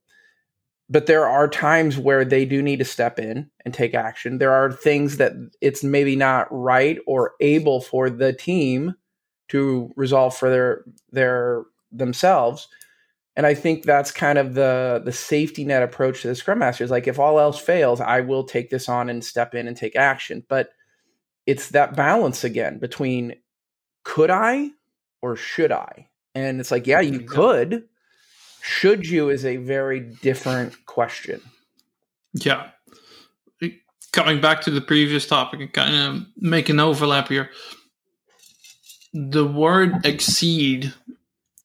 [0.89, 4.38] but there are times where they do need to step in and take action.
[4.38, 8.93] There are things that it's maybe not right or able for the team
[9.49, 12.68] to resolve for their their themselves.
[13.36, 16.84] And I think that's kind of the the safety net approach to the scrum master
[16.84, 19.76] is like if all else fails, I will take this on and step in and
[19.76, 20.43] take action.
[20.47, 20.70] But
[21.45, 23.35] it's that balance again between
[24.03, 24.71] could I
[25.21, 26.09] or should I?
[26.33, 27.27] And it's like, yeah, you mm-hmm.
[27.27, 27.83] could,
[28.61, 31.41] should you is a very different question.
[32.33, 32.69] Yeah.
[34.11, 37.49] Coming back to the previous topic and kind of make an overlap here.
[39.13, 40.93] The word exceed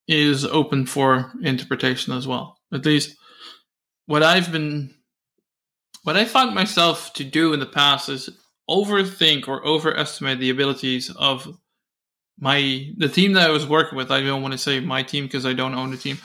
[0.08, 2.58] is open for interpretation as well.
[2.72, 3.16] At least
[4.06, 4.94] what I've been
[6.02, 8.30] what I found myself to do in the past is
[8.68, 11.58] overthink or overestimate the abilities of
[12.38, 14.10] my the team that I was working with.
[14.10, 16.18] I don't want to say my team because I don't own the team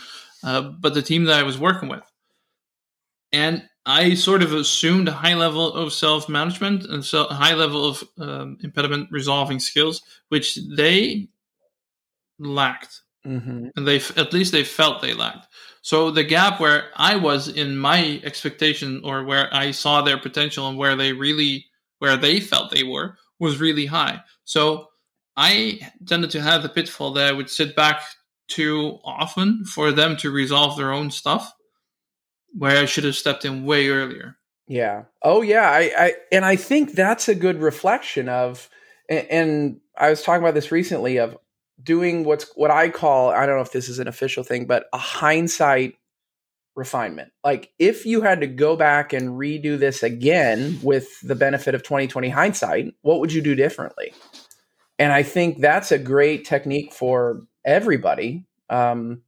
[0.46, 2.04] uh, but the team that I was working with.
[3.34, 7.56] And I sort of assumed a high level of self management and so a high
[7.56, 11.28] level of um, impediment resolving skills, which they
[12.40, 13.02] lacked.
[13.26, 13.68] Mm-hmm.
[13.76, 15.48] And they, at least they felt they lacked.
[15.82, 20.68] So the gap where I was in my expectation or where I saw their potential
[20.68, 21.66] and where they really,
[22.06, 24.22] where they felt they were, was really high.
[24.44, 24.90] So
[25.36, 28.04] I tended to have the pitfall that I would sit back
[28.48, 31.52] too often for them to resolve their own stuff
[32.56, 34.38] where I should have stepped in way earlier.
[34.68, 35.06] Yeah.
[35.24, 35.68] Oh yeah.
[35.68, 38.70] I, I and I think that's a good reflection of
[39.10, 41.36] and, and I was talking about this recently of
[41.82, 44.86] doing what's what I call I don't know if this is an official thing, but
[44.94, 45.96] a hindsight
[46.76, 47.32] refinement.
[47.44, 51.84] Like if you had to go back and redo this again with the benefit of
[51.84, 54.14] 2020 hindsight, what would you do differently?
[55.00, 59.22] And I think that's a great technique for everybody um,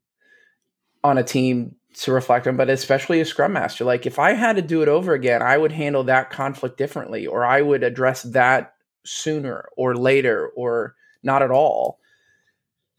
[1.03, 3.83] on a team to reflect on, but especially a scrum master.
[3.83, 7.25] Like if I had to do it over again, I would handle that conflict differently,
[7.25, 11.99] or I would address that sooner or later, or not at all.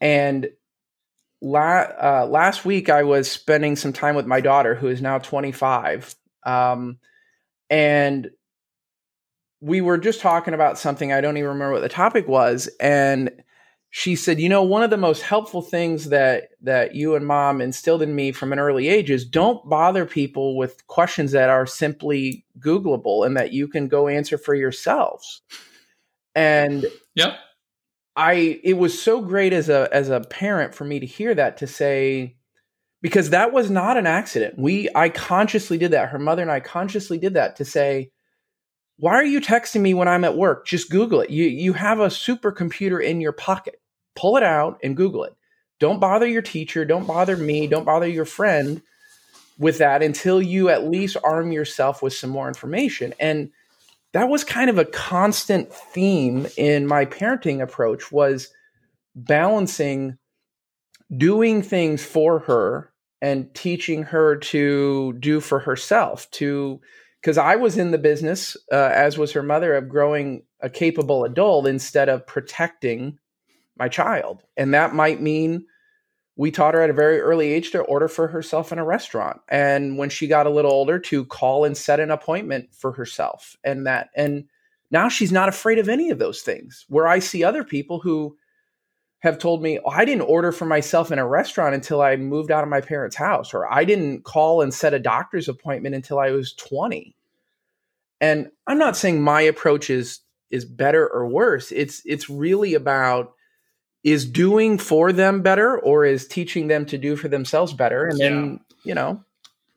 [0.01, 0.49] And
[1.41, 5.19] la- uh, last week, I was spending some time with my daughter, who is now
[5.19, 6.15] 25.
[6.45, 6.99] Um,
[7.69, 8.29] and
[9.61, 11.11] we were just talking about something.
[11.11, 12.69] I don't even remember what the topic was.
[12.79, 13.31] And
[13.91, 17.59] she said, "You know, one of the most helpful things that that you and mom
[17.59, 21.65] instilled in me from an early age is don't bother people with questions that are
[21.65, 25.41] simply googleable and that you can go answer for yourselves."
[26.35, 26.85] And
[27.15, 27.33] yep.
[28.15, 31.57] I it was so great as a as a parent for me to hear that
[31.57, 32.35] to say
[33.01, 34.57] because that was not an accident.
[34.57, 36.09] We I consciously did that.
[36.09, 38.11] Her mother and I consciously did that to say
[38.97, 40.67] why are you texting me when I'm at work?
[40.67, 41.29] Just Google it.
[41.29, 43.81] You you have a supercomputer in your pocket.
[44.15, 45.33] Pull it out and Google it.
[45.79, 48.81] Don't bother your teacher, don't bother me, don't bother your friend
[49.57, 53.13] with that until you at least arm yourself with some more information.
[53.19, 53.51] And
[54.13, 58.49] that was kind of a constant theme in my parenting approach was
[59.15, 60.17] balancing
[61.15, 62.91] doing things for her
[63.21, 66.79] and teaching her to do for herself to
[67.21, 71.25] because I was in the business, uh, as was her mother, of growing a capable
[71.25, 73.19] adult instead of protecting
[73.77, 74.43] my child.
[74.55, 75.65] And that might mean
[76.39, 79.41] we taught her at a very early age to order for herself in a restaurant.
[79.49, 83.57] And when she got a little older, to call and set an appointment for herself.
[83.61, 84.45] And that, and
[84.89, 86.85] now she's not afraid of any of those things.
[86.87, 88.37] Where I see other people who
[89.19, 92.51] have told me, oh, I didn't order for myself in a restaurant until I moved
[92.51, 96.19] out of my parents' house, or I didn't call and set a doctor's appointment until
[96.19, 97.17] I was 20.
[98.21, 100.21] And I'm not saying my approach is
[100.51, 101.73] is better or worse.
[101.73, 103.33] It's it's really about
[104.03, 108.17] is doing for them better or is teaching them to do for themselves better and
[108.17, 108.29] yeah.
[108.29, 109.23] then, you know,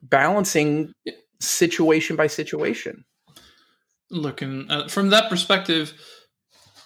[0.02, 0.92] balancing
[1.40, 3.04] situation by situation.
[4.10, 5.94] Looking uh, from that perspective,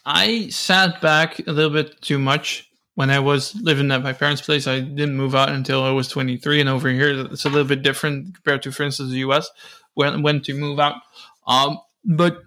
[0.04, 4.40] I sat back a little bit too much when I was living at my parents'
[4.40, 4.66] place.
[4.66, 7.82] I didn't move out until I was 23, and over here it's a little bit
[7.82, 9.50] different compared to, for instance, the U.S.
[9.94, 11.02] when when to move out.
[11.46, 12.42] Um, but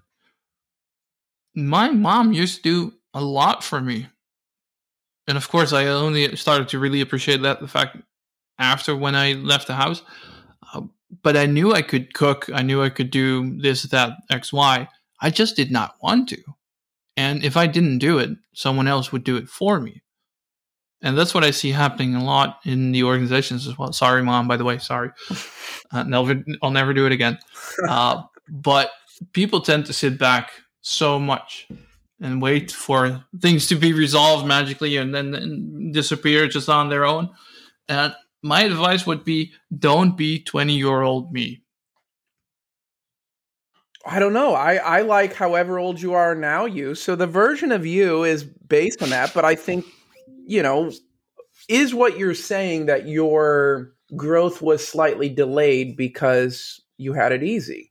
[1.53, 4.07] my mom used to do a lot for me,
[5.29, 7.97] and of course, I only started to really appreciate that the fact
[8.57, 10.01] after when I left the house.
[10.73, 10.81] Uh,
[11.21, 12.49] but I knew I could cook.
[12.51, 14.87] I knew I could do this, that, X, Y.
[15.21, 16.37] I just did not want to.
[17.15, 20.01] And if I didn't do it, someone else would do it for me.
[21.03, 23.93] And that's what I see happening a lot in the organizations as well.
[23.93, 24.79] Sorry, mom, by the way.
[24.79, 25.11] Sorry.
[25.91, 27.39] Uh, never, I'll never do it again.
[27.87, 28.91] Uh, but
[29.33, 30.51] people tend to sit back
[30.81, 31.67] so much
[32.21, 37.29] and wait for things to be resolved magically and then disappear just on their own.
[37.87, 41.61] And my advice would be don't be 20 year old me.
[44.05, 44.53] I don't know.
[44.53, 46.95] I, I like however old you are now, you.
[46.95, 49.85] So the version of you is based on that, but I think,
[50.45, 50.91] you know,
[51.67, 57.88] is what you're saying that your growth was slightly delayed because you had it easy?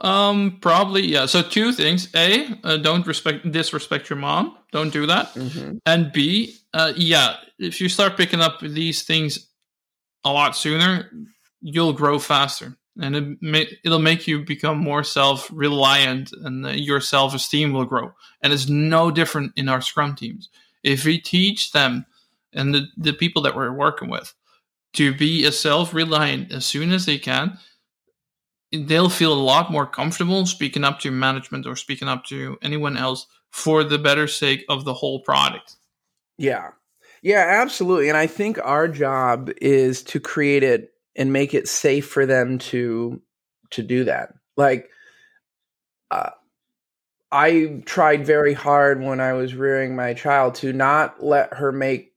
[0.00, 1.26] Um, probably yeah.
[1.26, 4.56] So two things: a, uh, don't respect disrespect your mom.
[4.72, 5.34] Don't do that.
[5.34, 5.78] Mm-hmm.
[5.86, 9.48] And b, uh, yeah, if you start picking up these things
[10.24, 11.10] a lot sooner,
[11.60, 17.00] you'll grow faster, and it may, it'll make you become more self reliant, and your
[17.00, 18.12] self esteem will grow.
[18.42, 20.48] And it's no different in our Scrum teams.
[20.84, 22.06] If we teach them
[22.52, 24.34] and the the people that we're working with
[24.94, 27.58] to be as self reliant as soon as they can
[28.72, 32.96] they'll feel a lot more comfortable speaking up to management or speaking up to anyone
[32.96, 35.76] else for the better sake of the whole product.
[36.36, 36.70] Yeah.
[37.22, 38.08] Yeah, absolutely.
[38.08, 42.58] And I think our job is to create it and make it safe for them
[42.58, 43.20] to
[43.70, 44.34] to do that.
[44.56, 44.88] Like
[46.10, 46.30] uh,
[47.30, 52.14] I tried very hard when I was rearing my child to not let her make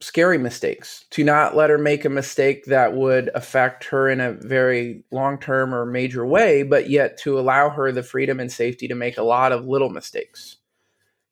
[0.00, 4.32] scary mistakes, to not let her make a mistake that would affect her in a
[4.32, 8.88] very long term or major way, but yet to allow her the freedom and safety
[8.88, 10.56] to make a lot of little mistakes.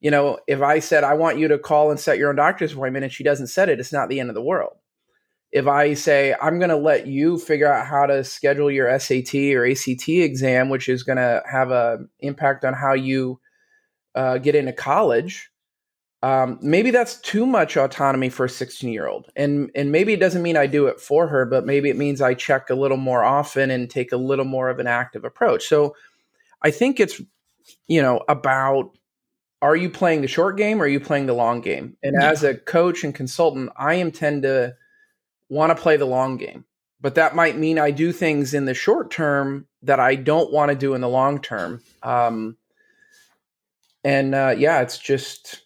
[0.00, 2.72] You know, if I said, I want you to call and set your own doctor's
[2.72, 4.76] appointment and she doesn't set it, it's not the end of the world.
[5.52, 9.34] If I say, I'm going to let you figure out how to schedule your SAT
[9.34, 13.40] or ACT exam, which is going to have an impact on how you
[14.14, 15.50] uh, get into college,
[16.24, 20.20] um, maybe that's too much autonomy for a 16 year old and and maybe it
[20.20, 22.96] doesn't mean i do it for her but maybe it means i check a little
[22.96, 25.68] more often and take a little more of an active approach.
[25.68, 25.94] So
[26.62, 27.20] i think it's
[27.88, 28.96] you know about
[29.60, 31.94] are you playing the short game or are you playing the long game?
[32.02, 32.30] And yeah.
[32.30, 34.74] as a coach and consultant i intend to
[35.50, 36.64] want to play the long game.
[37.02, 40.70] But that might mean i do things in the short term that i don't want
[40.70, 41.82] to do in the long term.
[42.02, 42.56] Um,
[44.02, 45.63] and uh, yeah it's just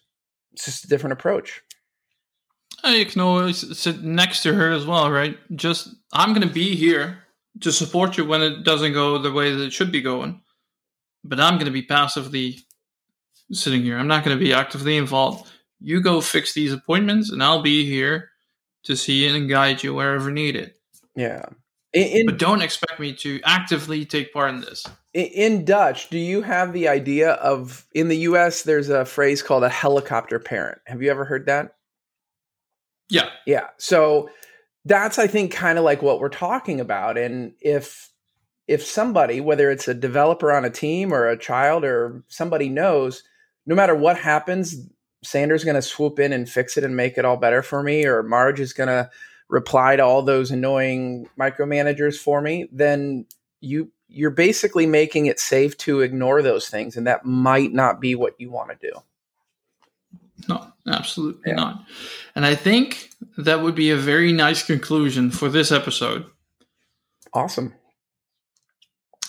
[0.59, 1.61] it's just a different approach.
[2.83, 5.37] Uh, you can always sit next to her as well, right?
[5.55, 7.19] Just I'm going to be here
[7.61, 10.41] to support you when it doesn't go the way that it should be going,
[11.23, 12.59] but I'm going to be passively
[13.53, 13.97] sitting here.
[13.97, 15.49] I'm not going to be actively involved.
[15.79, 18.29] You go fix these appointments, and I'll be here
[18.83, 20.73] to see and guide you wherever needed.
[21.15, 21.45] Yeah.
[21.93, 24.85] In, but don't expect me to actively take part in this.
[25.13, 29.63] In Dutch, do you have the idea of in the US there's a phrase called
[29.63, 30.79] a helicopter parent.
[30.85, 31.75] Have you ever heard that?
[33.09, 33.29] Yeah.
[33.47, 33.67] Yeah.
[33.77, 34.29] So
[34.85, 38.11] that's I think kind of like what we're talking about and if
[38.67, 43.23] if somebody whether it's a developer on a team or a child or somebody knows
[43.65, 44.75] no matter what happens
[45.23, 48.05] Sander's going to swoop in and fix it and make it all better for me
[48.05, 49.09] or Marge is going to
[49.49, 53.25] reply to all those annoying micromanagers for me, then
[53.59, 58.15] you you're basically making it safe to ignore those things, and that might not be
[58.15, 58.93] what you want to do.
[60.47, 61.55] No, absolutely yeah.
[61.55, 61.83] not.
[62.35, 66.25] And I think that would be a very nice conclusion for this episode.
[67.33, 67.73] Awesome.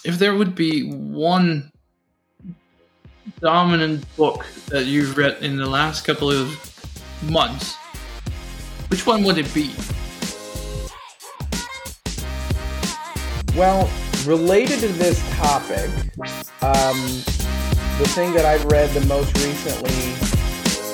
[0.02, 1.70] If there would be one
[3.40, 6.58] dominant book that you've read in the last couple of
[7.28, 7.74] months,
[8.88, 9.70] which one would it be?
[13.60, 13.90] Well,
[14.24, 15.90] related to this topic,
[16.62, 16.96] um,
[17.98, 19.92] the thing that I've read the most recently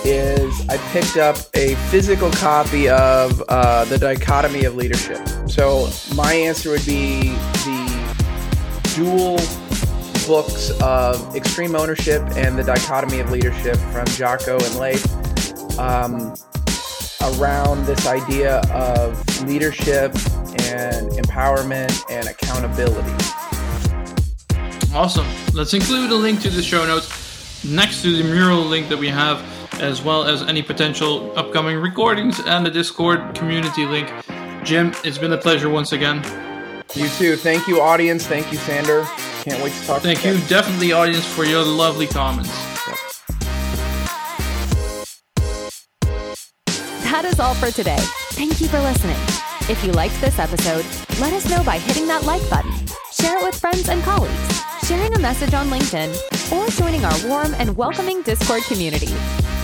[0.05, 5.25] is I picked up a physical copy of uh, The Dichotomy of Leadership.
[5.49, 7.31] So my answer would be
[7.63, 8.17] the
[8.97, 9.37] dual
[10.27, 15.79] books of Extreme Ownership and The Dichotomy of Leadership from Jocko and Leif.
[15.79, 16.35] Um,
[17.35, 20.15] around this idea of leadership
[20.73, 23.13] and empowerment and accountability.
[24.95, 25.27] Awesome.
[25.53, 29.09] Let's include a link to the show notes next to the mural link that we
[29.09, 29.43] have,
[29.81, 34.11] as well as any potential upcoming recordings and the Discord community link.
[34.65, 36.25] Jim, it's been a pleasure once again.
[36.95, 37.37] You too.
[37.37, 38.27] Thank you, audience.
[38.27, 39.05] Thank you, Sander.
[39.43, 40.03] Can't wait to talk.
[40.03, 42.66] Thank to you, definitely, audience, for your lovely comments.
[47.17, 47.97] That is all for today.
[48.37, 49.17] Thank you for listening.
[49.71, 50.85] If you liked this episode,
[51.19, 52.71] let us know by hitting that like button,
[53.11, 56.13] share it with friends and colleagues, sharing a message on LinkedIn,
[56.53, 59.15] or joining our warm and welcoming Discord community.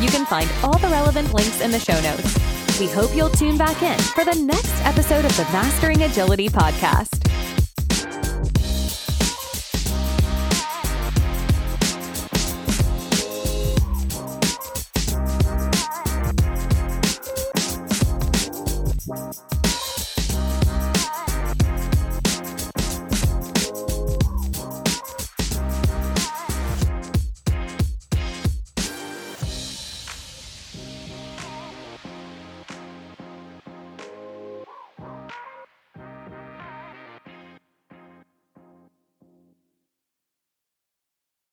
[0.01, 2.81] You can find all the relevant links in the show notes.
[2.81, 7.22] We hope you'll tune back in for the next episode of the Mastering Agility podcast.